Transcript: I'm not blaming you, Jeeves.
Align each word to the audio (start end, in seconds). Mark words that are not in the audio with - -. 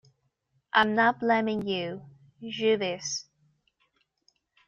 I'm 0.73 0.95
not 0.95 1.19
blaming 1.19 1.61
you, 1.67 2.01
Jeeves. 2.41 3.27